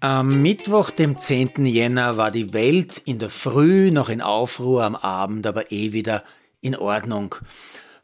Am 0.00 0.42
Mittwoch, 0.42 0.90
dem 0.90 1.18
10. 1.18 1.66
Jänner, 1.66 2.16
war 2.16 2.30
die 2.30 2.52
Welt 2.52 3.02
in 3.04 3.18
der 3.18 3.30
Früh 3.30 3.90
noch 3.90 4.08
in 4.08 4.20
Aufruhr, 4.20 4.84
am 4.84 4.94
Abend 4.94 5.44
aber 5.44 5.72
eh 5.72 5.92
wieder 5.92 6.22
in 6.60 6.76
Ordnung. 6.76 7.34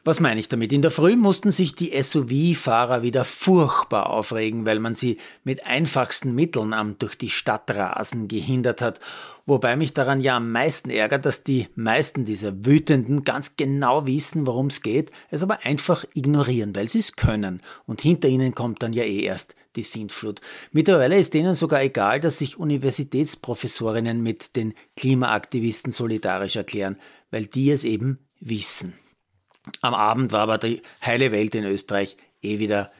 Was 0.07 0.19
meine 0.19 0.39
ich 0.39 0.47
damit? 0.49 0.71
In 0.71 0.83
der 0.83 0.91
Früh 0.91 1.15
mussten 1.15 1.49
sich 1.49 1.73
die 1.73 1.91
SUV-Fahrer 1.99 3.01
wieder 3.01 3.25
furchtbar 3.25 4.11
aufregen, 4.11 4.67
weil 4.67 4.77
man 4.77 4.93
sie 4.93 5.17
mit 5.43 5.65
einfachsten 5.65 6.35
Mitteln 6.35 6.73
am 6.73 6.99
durch 6.99 7.15
die 7.15 7.31
Stadt 7.31 7.71
rasen 7.71 8.27
gehindert 8.27 8.83
hat. 8.83 8.99
Wobei 9.47 9.75
mich 9.75 9.93
daran 9.93 10.19
ja 10.19 10.37
am 10.37 10.51
meisten 10.51 10.91
ärgert, 10.91 11.25
dass 11.25 11.41
die 11.41 11.69
meisten 11.73 12.23
dieser 12.23 12.67
Wütenden 12.67 13.23
ganz 13.23 13.57
genau 13.57 14.05
wissen, 14.05 14.45
worum 14.45 14.67
es 14.67 14.83
geht, 14.83 15.09
es 15.31 15.41
aber 15.41 15.65
einfach 15.65 16.05
ignorieren, 16.13 16.75
weil 16.75 16.87
sie 16.87 16.99
es 16.99 17.15
können. 17.15 17.63
Und 17.87 18.01
hinter 18.01 18.27
ihnen 18.27 18.53
kommt 18.53 18.83
dann 18.83 18.93
ja 18.93 19.05
eh 19.05 19.21
erst 19.21 19.55
die 19.75 19.81
Sintflut. 19.81 20.39
Mittlerweile 20.71 21.17
ist 21.17 21.33
denen 21.33 21.55
sogar 21.55 21.81
egal, 21.81 22.19
dass 22.19 22.37
sich 22.37 22.59
Universitätsprofessorinnen 22.59 24.21
mit 24.21 24.55
den 24.55 24.75
Klimaaktivisten 24.97 25.91
solidarisch 25.91 26.57
erklären, 26.57 26.97
weil 27.31 27.47
die 27.47 27.71
es 27.71 27.83
eben 27.83 28.19
wissen. 28.39 28.93
Am 29.85 29.93
Abend 29.93 30.31
war 30.31 30.41
aber 30.41 30.57
die 30.57 30.81
heile 31.05 31.31
Welt 31.31 31.55
in 31.55 31.63
Österreich 31.63 32.17
eh 32.41 32.59
wieder 32.59 32.91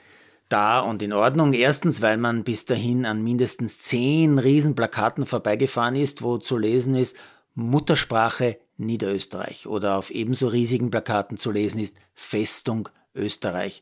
da 0.50 0.80
und 0.80 1.02
in 1.02 1.14
Ordnung. 1.14 1.54
Erstens, 1.54 2.02
weil 2.02 2.18
man 2.18 2.44
bis 2.44 2.66
dahin 2.66 3.06
an 3.06 3.24
mindestens 3.24 3.82
zehn 3.82 4.40
Riesenplakaten 4.40 5.26
vorbeigefahren 5.26 5.96
ist, 5.96 6.22
wo 6.22 6.38
zu 6.38 6.58
lesen 6.58 6.96
ist 6.96 7.16
Muttersprache 7.56 8.60
Niederösterreich 8.78 9.68
oder 9.68 9.96
auf 9.96 10.12
ebenso 10.12 10.50
riesigen 10.50 10.92
Plakaten 10.92 11.38
zu 11.38 11.52
lesen 11.52 11.80
ist 11.80 11.96
Festung 12.14 12.90
Österreich. 13.16 13.82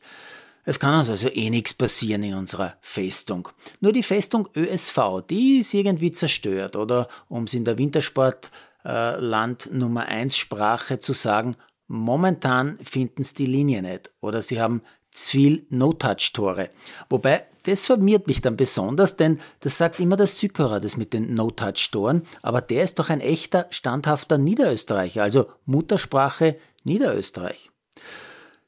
Es 0.64 0.78
kann 0.78 0.98
uns 0.98 1.10
also 1.10 1.28
eh 1.28 1.50
nichts 1.50 1.74
passieren 1.74 2.22
in 2.22 2.34
unserer 2.34 2.76
Festung. 2.80 3.48
Nur 3.80 3.92
die 3.92 4.04
Festung 4.04 4.48
ÖSV, 4.56 5.22
die 5.28 5.58
ist 5.58 5.74
irgendwie 5.74 6.12
zerstört 6.12 6.76
oder 6.76 7.08
um 7.28 7.44
es 7.44 7.54
in 7.54 7.64
der 7.64 7.76
Wintersportland 7.76 9.66
äh, 9.66 9.74
Nummer 9.74 10.06
1 10.06 10.36
Sprache 10.36 11.00
zu 11.00 11.12
sagen, 11.12 11.56
Momentan 11.86 12.78
finden 12.82 13.22
sie 13.22 13.34
die 13.34 13.46
Linie 13.46 13.82
nicht 13.82 14.10
oder 14.20 14.42
sie 14.42 14.60
haben 14.60 14.82
zu 15.10 15.30
viel 15.30 15.66
No-Touch-Tore. 15.70 16.70
Wobei, 17.08 17.44
das 17.64 17.86
verwirrt 17.86 18.26
mich 18.26 18.40
dann 18.40 18.56
besonders, 18.56 19.16
denn 19.16 19.40
das 19.60 19.78
sagt 19.78 20.00
immer 20.00 20.16
der 20.16 20.26
Sykerer, 20.26 20.80
das 20.80 20.96
mit 20.96 21.12
den 21.12 21.34
No-Touch-Toren, 21.34 22.22
aber 22.42 22.60
der 22.60 22.82
ist 22.82 22.98
doch 22.98 23.10
ein 23.10 23.20
echter, 23.20 23.66
standhafter 23.70 24.38
Niederösterreicher, 24.38 25.22
also 25.22 25.46
Muttersprache 25.64 26.56
Niederösterreich. 26.82 27.70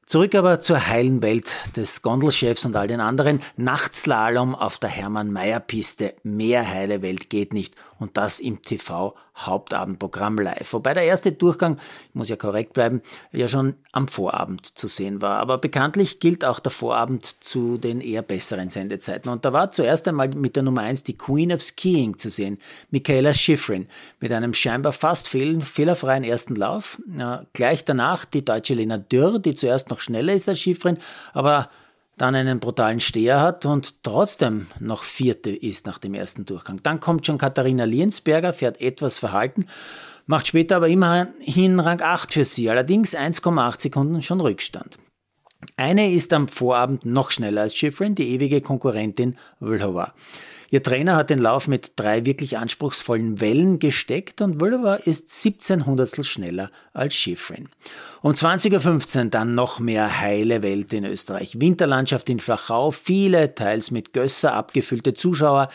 Zurück 0.06 0.36
aber 0.36 0.60
zur 0.60 0.86
heilen 0.86 1.20
Welt 1.20 1.56
des 1.74 2.00
Gondelchefs 2.00 2.64
und 2.64 2.76
all 2.76 2.86
den 2.86 3.00
anderen. 3.00 3.40
Nachtslalom 3.56 4.54
auf 4.54 4.78
der 4.78 4.88
Hermann-Mayer-Piste. 4.88 6.14
Mehr 6.22 6.64
heile 6.66 7.02
Welt 7.02 7.28
geht 7.28 7.52
nicht. 7.52 7.74
Und 7.98 8.16
das 8.16 8.38
im 8.38 8.62
TV 8.62 9.16
Hauptabendprogramm 9.36 10.38
live. 10.38 10.72
Wobei 10.72 10.94
der 10.94 11.04
erste 11.04 11.32
Durchgang, 11.32 11.78
ich 12.08 12.14
muss 12.14 12.28
ja 12.28 12.36
korrekt 12.36 12.72
bleiben, 12.72 13.02
ja 13.32 13.48
schon 13.48 13.74
am 13.92 14.08
Vorabend 14.08 14.66
zu 14.78 14.88
sehen 14.88 15.20
war. 15.20 15.38
Aber 15.40 15.58
bekanntlich 15.58 16.20
gilt 16.20 16.44
auch 16.44 16.58
der 16.58 16.72
Vorabend 16.72 17.36
zu 17.44 17.78
den 17.78 18.00
eher 18.00 18.22
besseren 18.22 18.70
Sendezeiten. 18.70 19.30
Und 19.30 19.44
da 19.44 19.52
war 19.52 19.70
zuerst 19.70 20.08
einmal 20.08 20.28
mit 20.28 20.56
der 20.56 20.62
Nummer 20.62 20.82
1 20.82 21.04
die 21.04 21.18
Queen 21.18 21.52
of 21.52 21.62
Skiing 21.62 22.16
zu 22.16 22.30
sehen, 22.30 22.58
Michaela 22.90 23.34
Schifrin, 23.34 23.88
mit 24.20 24.32
einem 24.32 24.54
scheinbar 24.54 24.92
fast 24.92 25.28
fehlerfreien 25.28 26.24
ersten 26.24 26.56
Lauf. 26.56 27.00
Ja, 27.16 27.44
gleich 27.52 27.84
danach 27.84 28.24
die 28.24 28.44
deutsche 28.44 28.74
Lena 28.74 28.98
Dürr, 28.98 29.38
die 29.38 29.54
zuerst 29.54 29.90
noch 29.90 30.00
schneller 30.00 30.32
ist 30.32 30.48
als 30.48 30.60
Schifrin, 30.60 30.98
aber 31.32 31.68
dann 32.16 32.34
einen 32.34 32.60
brutalen 32.60 33.00
Steher 33.00 33.40
hat 33.40 33.66
und 33.66 34.02
trotzdem 34.02 34.66
noch 34.80 35.04
Vierte 35.04 35.50
ist 35.50 35.86
nach 35.86 35.98
dem 35.98 36.14
ersten 36.14 36.46
Durchgang. 36.46 36.82
Dann 36.82 37.00
kommt 37.00 37.26
schon 37.26 37.38
Katharina 37.38 37.84
Liensberger, 37.84 38.52
fährt 38.54 38.80
etwas 38.80 39.18
verhalten, 39.18 39.66
macht 40.26 40.48
später 40.48 40.76
aber 40.76 40.88
immerhin 40.88 41.78
Rang 41.78 42.00
8 42.00 42.32
für 42.32 42.44
sie, 42.44 42.70
allerdings 42.70 43.14
1,8 43.14 43.80
Sekunden 43.80 44.22
schon 44.22 44.40
Rückstand. 44.40 44.98
Eine 45.76 46.10
ist 46.10 46.32
am 46.32 46.48
Vorabend 46.48 47.04
noch 47.04 47.30
schneller 47.30 47.62
als 47.62 47.76
Schifrin, 47.76 48.14
die 48.14 48.28
ewige 48.30 48.60
Konkurrentin 48.60 49.36
Vlhova. 49.60 50.14
Ihr 50.70 50.82
Trainer 50.82 51.14
hat 51.14 51.30
den 51.30 51.38
Lauf 51.38 51.68
mit 51.68 51.92
drei 51.96 52.24
wirklich 52.26 52.58
anspruchsvollen 52.58 53.40
Wellen 53.40 53.78
gesteckt 53.78 54.40
und 54.42 54.58
Vlhova 54.58 54.96
ist 54.96 55.30
17 55.30 55.86
Hundertstel 55.86 56.24
schneller 56.24 56.70
als 56.92 57.14
Schifrin. 57.14 57.68
Um 58.20 58.32
20.15 58.32 59.18
Uhr 59.18 59.30
dann 59.30 59.54
noch 59.54 59.78
mehr 59.78 60.20
heile 60.20 60.62
Welt 60.62 60.92
in 60.92 61.04
Österreich. 61.04 61.60
Winterlandschaft 61.60 62.28
in 62.28 62.40
Flachau, 62.40 62.90
viele, 62.90 63.54
teils 63.54 63.90
mit 63.90 64.12
Gösser 64.12 64.54
abgefüllte 64.54 65.14
Zuschauer, 65.14 65.68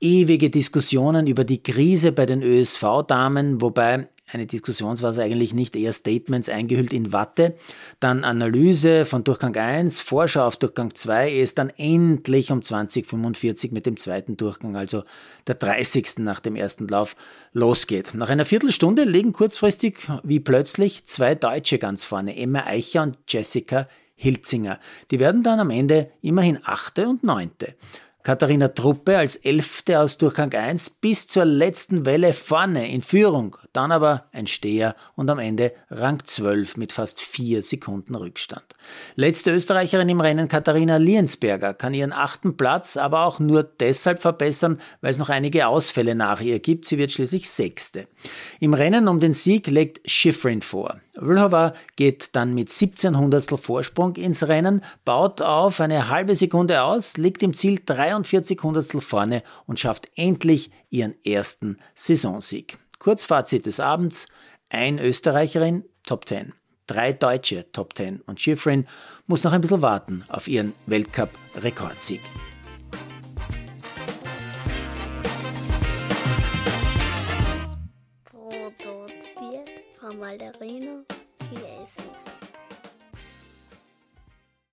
ewige 0.00 0.50
Diskussionen 0.50 1.26
über 1.26 1.44
die 1.44 1.62
Krise 1.62 2.12
bei 2.12 2.24
den 2.24 2.42
ÖSV-Damen, 2.42 3.60
wobei 3.60 4.08
eine 4.30 4.46
Diskussionsphase 4.46 5.22
eigentlich 5.22 5.54
nicht, 5.54 5.76
eher 5.76 5.92
Statements 5.92 6.48
eingehüllt 6.48 6.92
in 6.92 7.12
Watte, 7.12 7.54
dann 8.00 8.24
Analyse 8.24 9.04
von 9.04 9.24
Durchgang 9.24 9.56
1, 9.56 10.00
Vorschau 10.00 10.46
auf 10.46 10.56
Durchgang 10.56 10.94
2, 10.94 11.30
ehe 11.30 11.42
es 11.42 11.54
dann 11.54 11.70
endlich 11.70 12.50
um 12.50 12.62
2045 12.62 13.72
mit 13.72 13.86
dem 13.86 13.96
zweiten 13.96 14.36
Durchgang, 14.36 14.76
also 14.76 15.04
der 15.46 15.54
30. 15.56 16.18
nach 16.18 16.40
dem 16.40 16.56
ersten 16.56 16.88
Lauf, 16.88 17.16
losgeht. 17.52 18.14
Nach 18.14 18.28
einer 18.28 18.44
Viertelstunde 18.44 19.04
liegen 19.04 19.32
kurzfristig 19.32 19.98
wie 20.22 20.40
plötzlich 20.40 21.04
zwei 21.06 21.34
Deutsche 21.34 21.78
ganz 21.78 22.04
vorne, 22.04 22.36
Emma 22.36 22.64
Eicher 22.66 23.02
und 23.02 23.18
Jessica 23.26 23.88
Hilzinger. 24.14 24.80
Die 25.10 25.20
werden 25.20 25.42
dann 25.42 25.60
am 25.60 25.70
Ende 25.70 26.10
immerhin 26.22 26.58
Achte 26.64 27.08
und 27.08 27.22
Neunte. 27.22 27.76
Katharina 28.24 28.68
Truppe 28.68 29.16
als 29.16 29.36
Elfte 29.36 30.00
aus 30.00 30.18
Durchgang 30.18 30.52
1 30.52 30.90
bis 30.90 31.28
zur 31.28 31.44
letzten 31.44 32.04
Welle 32.04 32.34
vorne 32.34 32.92
in 32.92 33.00
Führung, 33.00 33.56
dann 33.78 33.92
aber 33.92 34.24
ein 34.32 34.48
Steher 34.48 34.96
und 35.14 35.30
am 35.30 35.38
Ende 35.38 35.72
Rang 35.88 36.24
12 36.24 36.76
mit 36.78 36.92
fast 36.92 37.20
vier 37.20 37.62
Sekunden 37.62 38.16
Rückstand. 38.16 38.64
Letzte 39.14 39.52
Österreicherin 39.52 40.08
im 40.08 40.20
Rennen 40.20 40.48
Katharina 40.48 40.96
Liensberger 40.96 41.74
kann 41.74 41.94
ihren 41.94 42.12
achten 42.12 42.56
Platz 42.56 42.96
aber 42.96 43.24
auch 43.24 43.38
nur 43.38 43.62
deshalb 43.62 44.20
verbessern, 44.20 44.80
weil 45.00 45.12
es 45.12 45.18
noch 45.18 45.28
einige 45.28 45.68
Ausfälle 45.68 46.16
nach 46.16 46.40
ihr 46.40 46.58
gibt. 46.58 46.86
Sie 46.86 46.98
wird 46.98 47.12
schließlich 47.12 47.48
Sechste. 47.48 48.08
Im 48.58 48.74
Rennen 48.74 49.06
um 49.06 49.20
den 49.20 49.32
Sieg 49.32 49.68
legt 49.68 50.10
Schifrin 50.10 50.60
vor. 50.60 51.00
Vlhova 51.14 51.72
geht 51.94 52.34
dann 52.34 52.54
mit 52.54 52.72
17 52.72 53.16
Hundertstel 53.16 53.58
Vorsprung 53.58 54.16
ins 54.16 54.48
Rennen, 54.48 54.82
baut 55.04 55.40
auf 55.40 55.80
eine 55.80 56.08
halbe 56.08 56.34
Sekunde 56.34 56.82
aus, 56.82 57.16
liegt 57.16 57.44
im 57.44 57.54
Ziel 57.54 57.80
43 57.84 58.60
Hundertstel 58.60 59.00
vorne 59.00 59.44
und 59.66 59.78
schafft 59.78 60.08
endlich 60.16 60.72
ihren 60.90 61.14
ersten 61.24 61.78
Saisonsieg. 61.94 62.78
Kurzfazit 62.98 63.66
des 63.66 63.80
Abends, 63.80 64.26
ein 64.70 64.98
Österreicherin, 64.98 65.84
Top 66.06 66.28
10. 66.28 66.52
Drei 66.86 67.12
Deutsche, 67.12 67.70
Top 67.72 67.96
10. 67.96 68.22
Und 68.22 68.40
Schifrin 68.40 68.86
muss 69.26 69.44
noch 69.44 69.52
ein 69.52 69.60
bisschen 69.60 69.82
warten 69.82 70.24
auf 70.28 70.48
ihren 70.48 70.74
Weltcup-Rekordsieg. 70.86 72.20
Produziert 78.24 79.70
von 80.00 80.18
Malderino 80.18 81.04